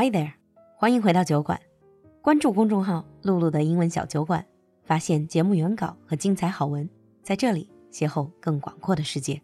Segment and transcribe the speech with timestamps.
[0.00, 0.34] Hi there，
[0.76, 1.60] 欢迎回到酒馆，
[2.22, 4.46] 关注公众号“璐璐的英文小酒馆”，
[4.86, 6.88] 发现节目原稿和精彩好文，
[7.20, 9.42] 在这里邂逅更广阔的世界。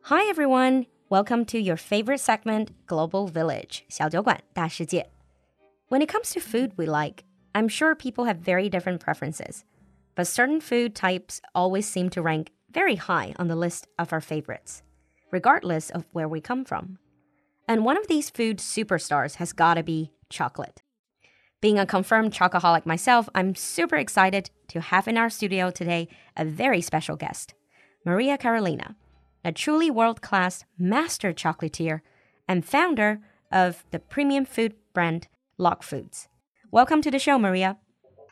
[0.00, 5.08] Hi everyone, welcome to your favorite segment, Global Village 小酒馆大世界。
[5.88, 9.60] When it comes to food we like, I'm sure people have very different preferences,
[10.16, 14.20] but certain food types always seem to rank very high on the list of our
[14.20, 14.80] favorites,
[15.30, 16.98] regardless of where we come from.
[17.66, 20.82] And one of these food superstars has got to be chocolate.
[21.62, 26.44] Being a confirmed chocoholic myself, I'm super excited to have in our studio today a
[26.44, 27.54] very special guest,
[28.04, 28.96] Maria Carolina,
[29.42, 32.00] a truly world class master chocolatier
[32.46, 36.28] and founder of the premium food brand Log Foods.
[36.70, 37.78] Welcome to the show, Maria.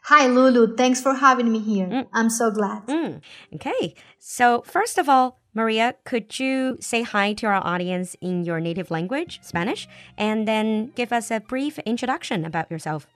[0.06, 0.76] Hi, Lulu.
[0.76, 2.04] Thanks for having me here.
[2.12, 2.86] I'm so glad.
[2.86, 3.22] Mm,
[3.54, 3.94] okay.
[4.18, 8.90] So, first of all, Maria, could you say hi to our audience in your native
[8.90, 13.06] language, Spanish, and then give us a brief introduction about yourself?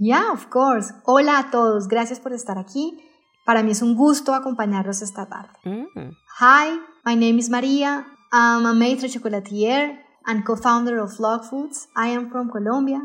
[0.00, 0.92] Yeah, of course.
[1.06, 1.86] Hola a todos.
[1.86, 2.98] Gracias por estar aquí.
[3.46, 5.50] Para mí es un gusto acompañarlos esta tarde.
[5.64, 6.12] Mm.
[6.40, 8.04] Hi, my name is Maria.
[8.32, 11.88] I'm a maître chocolatier and co-founder of Log Foods.
[11.96, 13.00] I am from Colombia.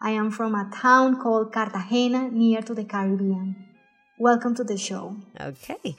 [0.00, 3.56] I am from a town called Cartagena near to the Caribbean.
[4.18, 5.16] Welcome to the show.
[5.38, 5.94] Okay.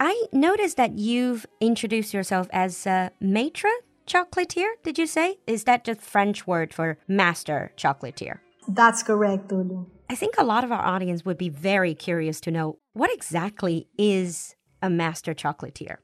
[0.00, 3.70] I noticed that you've introduced yourself as uh, a maître
[4.04, 5.38] chocolatier, did you say?
[5.46, 8.38] Is that just French word for master chocolatier?
[8.66, 9.86] That's correct, Lulu.
[10.10, 13.86] I think a lot of our audience would be very curious to know what exactly
[13.96, 15.98] is a master chocolatier?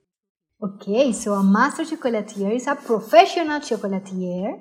[0.63, 4.61] Okay, so a master chocolatier is a professional chocolatier.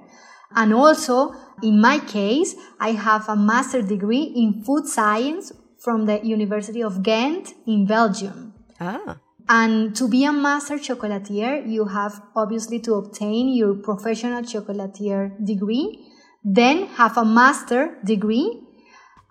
[0.56, 6.26] And also, in my case, I have a master degree in food science from the
[6.26, 8.54] University of Ghent in Belgium.
[8.80, 9.20] Ah.
[9.50, 16.06] And to be a master chocolatier, you have obviously to obtain your professional chocolatier degree,
[16.44, 18.62] then have a master degree,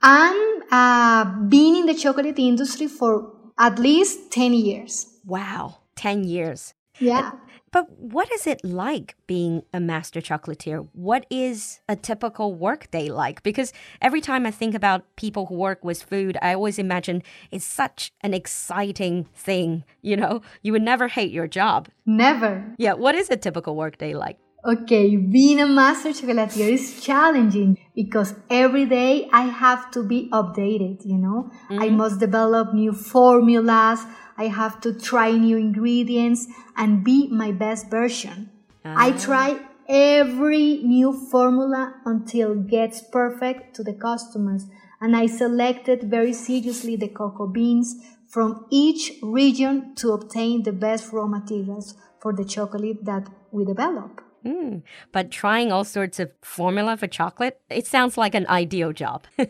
[0.02, 5.06] and uh, been in the chocolate industry for at least 10 years.
[5.24, 6.72] Wow, 10 years.
[6.98, 7.32] Yeah.
[7.72, 10.88] But what is it like being a master chocolatier?
[10.92, 13.42] What is a typical work day like?
[13.42, 17.64] Because every time I think about people who work with food, I always imagine it's
[17.64, 19.84] such an exciting thing.
[20.00, 21.88] You know, you would never hate your job.
[22.06, 22.64] Never.
[22.78, 24.38] Yeah, what is a typical work day like?
[24.66, 31.06] Okay, being a master chocolatier is challenging because every day I have to be updated,
[31.06, 31.50] you know?
[31.70, 31.96] I mm-hmm.
[31.96, 34.00] must develop new formulas,
[34.36, 38.50] I have to try new ingredients and be my best version.
[38.84, 39.18] I ah.
[39.18, 44.66] try every new formula until it gets perfect to the customers
[45.00, 47.96] and I selected very seriously the cocoa beans
[48.28, 54.25] from each region to obtain the best raw materials for the chocolate that we develop.
[54.46, 54.82] Mm.
[55.10, 59.24] But trying all sorts of formula for chocolate, it sounds like an ideal job.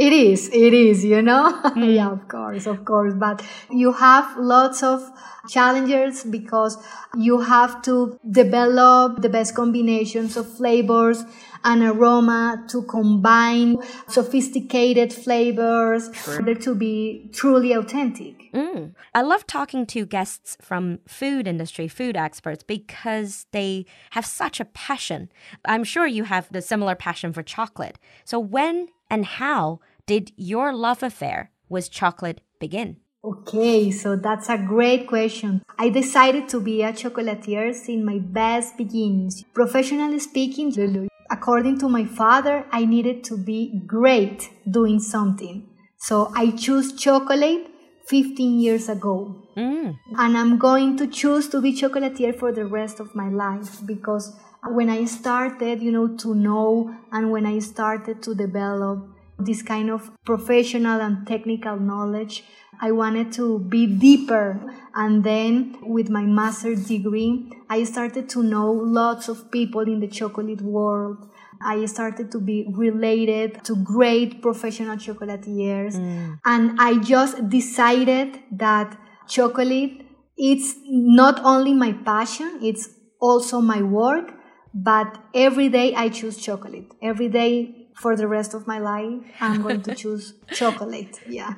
[0.00, 1.60] It is, it is, you know?
[1.76, 3.12] yeah, of course, of course.
[3.12, 5.02] But you have lots of
[5.46, 6.78] challenges because
[7.14, 11.24] you have to develop the best combinations of flavors
[11.64, 13.76] and aroma to combine
[14.08, 18.39] sophisticated flavors in order to be truly authentic.
[18.52, 18.94] Mm.
[19.14, 24.64] I love talking to guests from food industry, food experts, because they have such a
[24.64, 25.30] passion.
[25.64, 27.98] I'm sure you have the similar passion for chocolate.
[28.24, 32.96] So when and how did your love affair with chocolate begin?
[33.22, 35.62] Okay, so that's a great question.
[35.78, 39.44] I decided to be a chocolatier since my best beginnings.
[39.52, 45.68] Professionally speaking, according to my father, I needed to be great doing something.
[45.98, 47.69] So I chose chocolate
[48.10, 49.36] 15 years ago.
[49.56, 49.96] Mm.
[50.18, 54.34] And I'm going to choose to be chocolatier for the rest of my life because
[54.66, 59.90] when I started, you know, to know and when I started to develop this kind
[59.90, 62.44] of professional and technical knowledge,
[62.80, 64.60] I wanted to be deeper.
[64.94, 70.08] And then with my master's degree, I started to know lots of people in the
[70.08, 71.30] chocolate world.
[71.62, 75.94] I started to be related to great professional chocolatiers.
[75.94, 76.38] Mm.
[76.44, 78.98] And I just decided that
[79.28, 80.02] chocolate,
[80.36, 82.88] it's not only my passion, it's
[83.20, 84.32] also my work.
[84.72, 86.86] But every day I choose chocolate.
[87.02, 91.20] Every day for the rest of my life, I'm going to choose chocolate.
[91.28, 91.54] Yeah.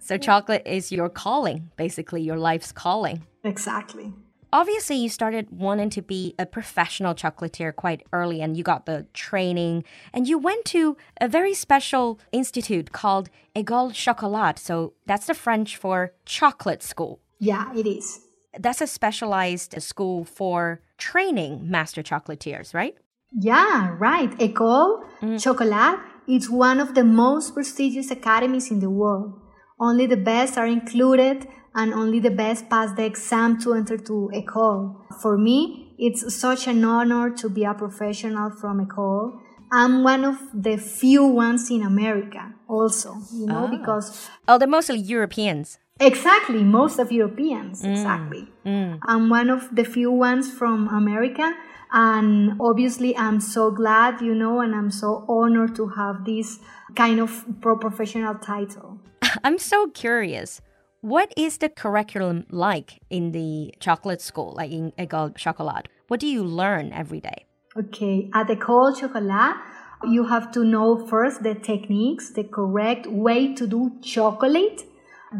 [0.00, 3.26] So chocolate is your calling, basically your life's calling.
[3.42, 4.12] Exactly.
[4.54, 9.04] Obviously, you started wanting to be a professional chocolatier quite early and you got the
[9.12, 14.60] training and you went to a very special institute called École Chocolat.
[14.60, 17.18] So that's the French for chocolate school.
[17.40, 18.20] Yeah, it is.
[18.56, 22.96] That's a specialized school for training master chocolatiers, right?
[23.32, 24.30] Yeah, right.
[24.38, 25.42] École mm.
[25.42, 25.98] Chocolat
[26.28, 29.32] is one of the most prestigious academies in the world.
[29.80, 34.30] Only the best are included and only the best pass the exam to enter to
[34.34, 34.96] École.
[35.20, 39.40] For me, it's such an honor to be a professional from École.
[39.72, 43.76] I'm one of the few ones in America also, you know, oh.
[43.76, 44.28] because...
[44.46, 45.78] Oh, they're mostly Europeans.
[46.00, 47.90] Exactly, most of Europeans, mm.
[47.90, 48.48] exactly.
[48.66, 48.98] Mm.
[49.02, 51.54] I'm one of the few ones from America
[51.94, 56.58] and obviously i'm so glad you know and i'm so honored to have this
[56.96, 58.98] kind of pro professional title
[59.44, 60.60] i'm so curious
[61.04, 66.26] what is the curriculum like in the chocolate school like in école chocolat what do
[66.26, 67.44] you learn every day?
[67.76, 69.56] Okay at école chocolat
[70.04, 74.84] you have to know first the techniques the correct way to do chocolate.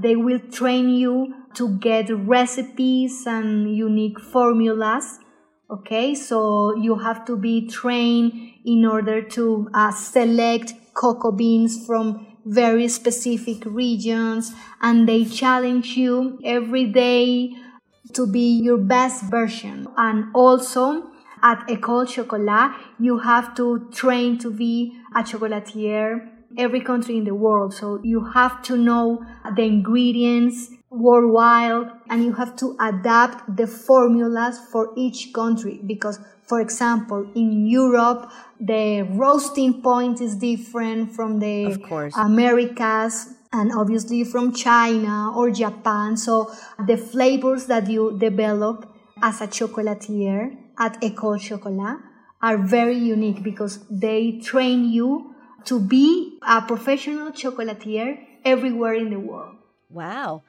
[0.02, 5.18] They will train you to get recipes and unique formulas
[5.70, 8.32] Okay, so you have to be trained
[8.66, 16.38] in order to uh, select cocoa beans from very specific regions, and they challenge you
[16.44, 17.54] every day
[18.12, 19.86] to be your best version.
[19.96, 21.10] And also
[21.42, 27.34] at École Chocolat, you have to train to be a chocolatier every country in the
[27.34, 27.74] world.
[27.74, 29.24] So you have to know
[29.56, 36.60] the ingredients, worldwide and you have to adapt the formulas for each country because for
[36.60, 38.30] example in europe
[38.60, 41.76] the roasting point is different from the
[42.16, 46.50] americas and obviously from china or japan so
[46.86, 48.92] the flavors that you develop
[49.22, 51.98] as a chocolatier at école chocolat
[52.42, 59.18] are very unique because they train you to be a professional chocolatier everywhere in the
[59.18, 59.56] world
[59.88, 60.42] wow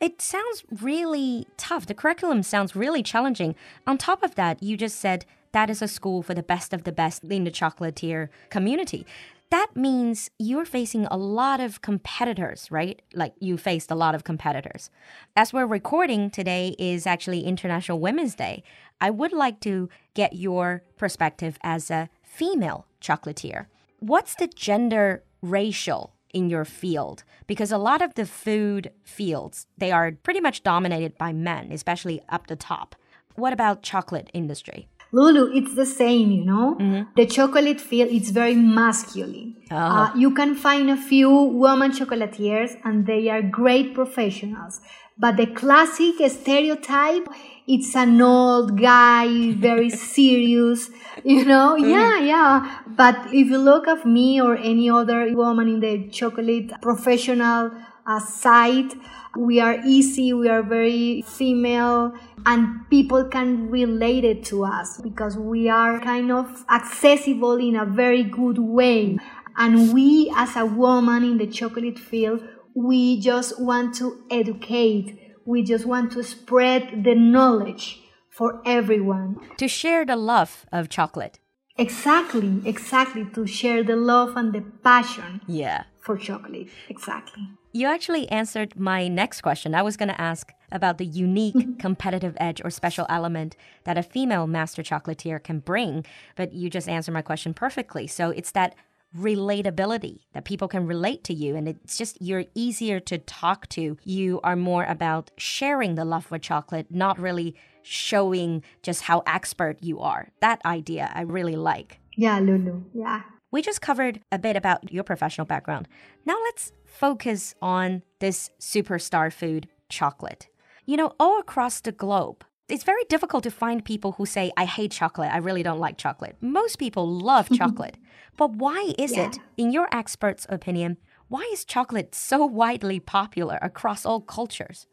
[0.00, 1.86] it sounds really tough.
[1.86, 3.56] The curriculum sounds really challenging.
[3.86, 6.84] On top of that, you just said that is a school for the best of
[6.84, 9.06] the best in the chocolatier community.
[9.50, 13.00] That means you're facing a lot of competitors, right?
[13.14, 14.90] Like you faced a lot of competitors.
[15.34, 18.62] As we're recording, today is actually International Women's Day.
[19.00, 23.66] I would like to get your perspective as a female chocolatier.
[24.00, 29.90] What's the gender ratio in your field because a lot of the food fields they
[29.90, 32.94] are pretty much dominated by men especially up the top
[33.36, 36.76] what about chocolate industry Lulu, it's the same, you know.
[36.78, 37.10] Mm-hmm.
[37.16, 39.56] The chocolate feel, it's very masculine.
[39.70, 39.76] Oh.
[39.76, 44.80] Uh, you can find a few women chocolatiers, and they are great professionals.
[45.18, 47.28] But the classic stereotype
[47.68, 50.90] it's an old guy, very serious,
[51.22, 51.76] you know?
[51.78, 51.90] Mm.
[51.90, 52.80] Yeah, yeah.
[52.86, 57.70] But if you look at me or any other woman in the chocolate professional
[58.08, 58.90] uh, side,
[59.36, 62.12] we are easy, we are very female,
[62.46, 67.84] and people can relate it to us because we are kind of accessible in a
[67.84, 69.18] very good way.
[69.56, 72.42] And we, as a woman in the chocolate field,
[72.74, 79.40] we just want to educate we just want to spread the knowledge for everyone.
[79.56, 81.38] To share the love of chocolate.
[81.78, 83.24] Exactly, exactly.
[83.32, 85.40] To share the love and the passion.
[85.46, 85.84] Yeah.
[86.08, 86.68] For chocolate.
[86.88, 87.46] Exactly.
[87.74, 89.74] You actually answered my next question.
[89.74, 91.74] I was going to ask about the unique mm-hmm.
[91.74, 96.88] competitive edge or special element that a female master chocolatier can bring, but you just
[96.88, 98.06] answered my question perfectly.
[98.06, 98.74] So it's that
[99.14, 103.98] relatability that people can relate to you and it's just you're easier to talk to
[104.02, 109.78] you are more about sharing the love for chocolate not really showing just how expert
[109.80, 114.56] you are that idea i really like yeah lulu yeah we just covered a bit
[114.56, 115.88] about your professional background
[116.24, 120.48] now let's focus on this superstar food chocolate
[120.86, 124.66] you know all across the globe it's very difficult to find people who say, I
[124.66, 126.36] hate chocolate, I really don't like chocolate.
[126.40, 127.96] Most people love chocolate.
[128.36, 129.28] but why is yeah.
[129.28, 134.86] it, in your expert's opinion, why is chocolate so widely popular across all cultures?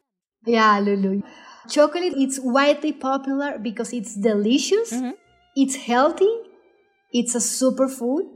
[0.46, 1.22] Yeah, Lulu.
[1.70, 5.12] Chocolate is widely popular because it's delicious, mm-hmm.
[5.56, 6.34] it's healthy,
[7.12, 8.28] it's a superfood,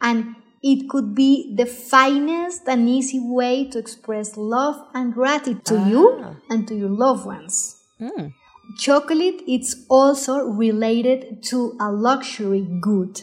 [0.00, 5.76] and it could be the finest and easy way to express love and gratitude to
[5.76, 5.88] ah.
[5.88, 7.76] you and to your loved ones.
[8.00, 8.32] Mm.
[8.76, 13.22] Chocolate is also related to a luxury good.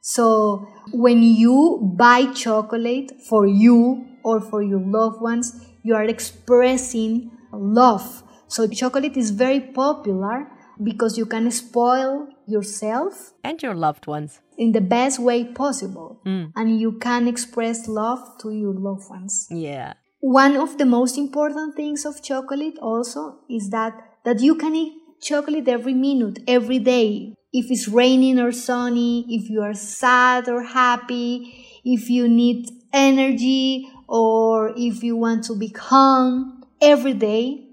[0.00, 7.30] So when you buy chocolate for you or for your loved ones, you are expressing
[7.52, 8.22] love.
[8.48, 10.46] So chocolate is very popular
[10.82, 16.20] because you can spoil yourself and your loved ones in the best way possible.
[16.26, 16.52] Mm.
[16.56, 19.46] And you can express love to your loved ones.
[19.50, 19.94] Yeah.
[20.20, 23.94] One of the most important things of chocolate also is that
[24.24, 27.36] that you can eat chocolate every minute, every day.
[27.56, 33.88] if it's raining or sunny, if you are sad or happy, if you need energy
[34.08, 37.66] or if you want to be calm every day,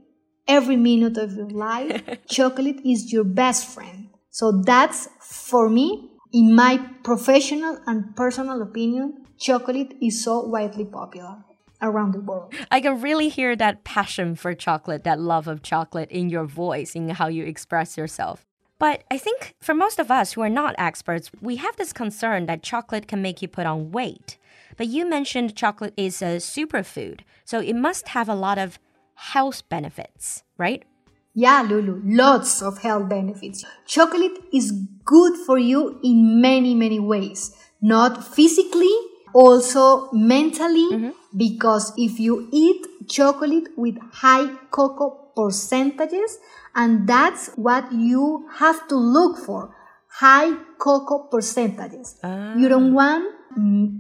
[0.48, 4.10] every minute of your life, chocolate is your best friend.
[4.30, 11.38] So that's for me, in my professional and personal opinion, chocolate is so widely popular
[11.82, 12.54] around the world.
[12.72, 16.96] I can really hear that passion for chocolate, that love of chocolate in your voice,
[16.96, 18.46] in how you express yourself.
[18.80, 22.48] But I think for most of us who are not experts, we have this concern
[22.48, 24.38] that chocolate can make you put on weight.
[24.76, 28.80] But you mentioned chocolate is a superfood, so it must have a lot of
[29.14, 30.84] health benefits, right?
[31.34, 33.66] Yeah, Lulu, lots of health benefits.
[33.88, 34.72] Chocolate is
[35.04, 37.56] good for you in many, many ways.
[37.82, 38.96] Not physically,
[39.34, 41.14] also mentally, mm -hmm.
[41.46, 46.38] because if you eat chocolate with high cocoa percentages,
[46.76, 49.76] and that's what you have to look for
[50.20, 52.16] high cocoa percentages.
[52.24, 52.56] Ah.
[52.56, 53.26] You don't want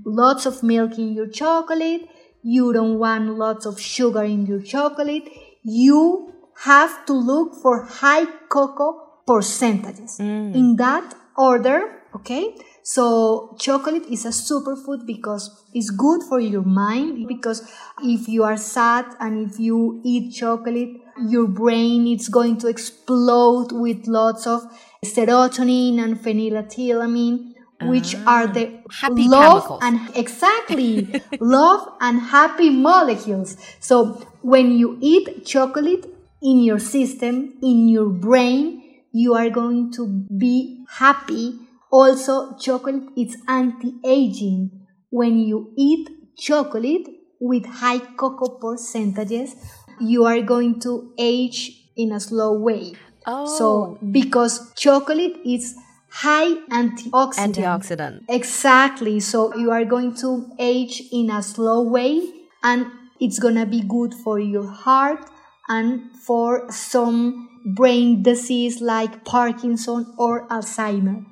[0.05, 2.07] lots of milk in your chocolate.
[2.43, 5.29] You don't want lots of sugar in your chocolate.
[5.63, 10.17] You have to look for high cocoa percentages.
[10.19, 10.55] Mm.
[10.55, 12.55] In that order, okay?
[12.83, 17.61] So chocolate is a superfood because it's good for your mind because
[18.01, 20.89] if you are sad and if you eat chocolate,
[21.29, 24.63] your brain is going to explode with lots of
[25.05, 29.79] serotonin and phenylethylamine which ah, are the happy love chemicals.
[29.83, 36.05] and exactly love and happy molecules so when you eat chocolate
[36.43, 38.81] in your system in your brain
[39.11, 40.07] you are going to
[40.37, 41.59] be happy
[41.91, 44.69] also chocolate is anti-aging
[45.09, 47.07] when you eat chocolate
[47.39, 49.55] with high cocoa percentages
[49.99, 52.93] you are going to age in a slow way.
[53.25, 53.45] Oh.
[53.57, 55.75] So because chocolate is
[56.09, 57.53] high antioxidant.
[57.55, 58.21] Antioxidant.
[58.29, 59.19] Exactly.
[59.19, 62.21] So you are going to age in a slow way
[62.63, 62.87] and
[63.19, 65.29] it's going to be good for your heart
[65.67, 71.25] and for some brain disease like Parkinson or Alzheimer.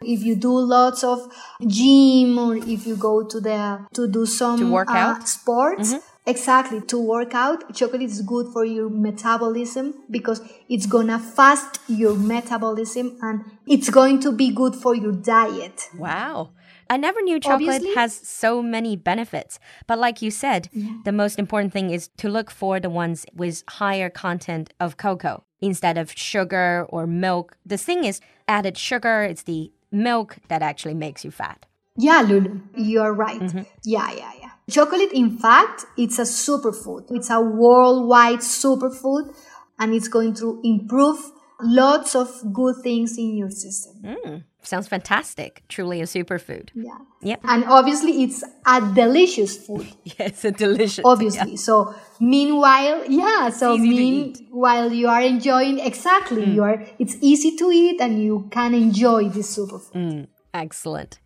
[0.00, 1.32] If you do lots of
[1.66, 6.18] gym or if you go to the to do some to work uh, sports, mm-hmm
[6.28, 6.82] Exactly.
[6.82, 13.16] To work out, chocolate is good for your metabolism because it's gonna fast your metabolism
[13.22, 15.88] and it's going to be good for your diet.
[15.96, 16.50] Wow.
[16.90, 17.94] I never knew chocolate Obviously.
[17.94, 19.58] has so many benefits.
[19.86, 20.92] But like you said, yeah.
[21.04, 25.44] the most important thing is to look for the ones with higher content of cocoa
[25.60, 27.56] instead of sugar or milk.
[27.66, 31.66] The thing is, added sugar, it's the milk that actually makes you fat.
[31.96, 33.40] Yeah, Lulu, you're right.
[33.40, 33.66] Mm -hmm.
[33.84, 34.50] Yeah, yeah, yeah.
[34.70, 37.10] Chocolate, in fact, it's a superfood.
[37.10, 39.34] It's a worldwide superfood
[39.78, 41.18] and it's going to improve
[41.60, 43.94] lots of good things in your system.
[44.02, 45.62] Mm, sounds fantastic.
[45.68, 46.70] Truly a superfood.
[46.74, 46.98] Yeah.
[47.22, 47.40] Yep.
[47.44, 49.86] And obviously, it's a delicious food.
[50.18, 51.04] yes, a delicious.
[51.04, 51.52] Obviously.
[51.52, 51.56] Yeah.
[51.56, 53.50] So, meanwhile, yeah.
[53.50, 56.46] So, meanwhile, you are enjoying exactly.
[56.46, 56.54] Mm.
[56.54, 56.86] You are.
[56.98, 59.92] It's easy to eat, and you can enjoy this superfood.
[59.92, 61.18] Mm, excellent.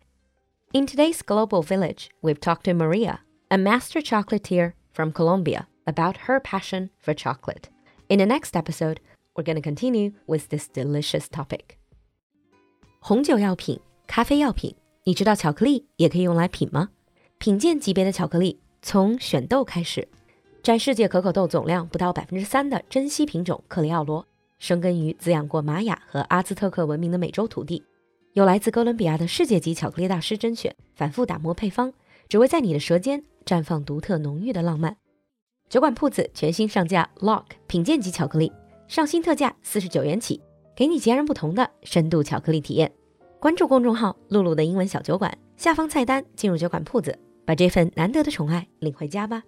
[0.73, 3.19] In today's global village, we've talked to Maria
[3.53, 7.69] a master chocolatier from Colombia, about her passion for chocolate.
[8.09, 8.99] In the next episode,
[9.35, 11.77] we're going to continue with this delicious topic.
[13.05, 16.87] 红酒药品、咖啡药品，你知道巧克力也可以用来品吗？
[17.37, 20.07] 品鉴级别的巧克力从选豆开始，
[20.63, 24.25] 占世界可可豆总量不到百分之三的珍稀品种克里奥罗，
[24.57, 27.83] 生根于滋养过玛雅和阿兹特克文明的美洲土地，
[28.31, 31.91] 由来自哥伦比亚的世界级巧克力大师甄选，反复打磨配方，
[32.29, 34.95] 只为在你的舌尖绽放独特浓郁的浪漫。
[35.67, 38.49] 酒馆铺子全新上架 Lock 品鉴级巧克力，
[38.87, 40.39] 上新特价四十九元起，
[40.75, 42.91] 给你截然不同的深度巧克力体验。
[43.39, 49.43] 关注公众号“露露的英文小酒馆”，下方菜单进入酒馆铺子，把这份难得的宠爱领回家吧。